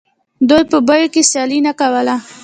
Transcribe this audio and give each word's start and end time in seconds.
دوی 0.49 0.63
په 0.71 0.77
بیو 0.87 1.07
کې 1.13 1.21
سیالي 1.31 1.59
نه 1.67 1.73
کوله 1.79 2.15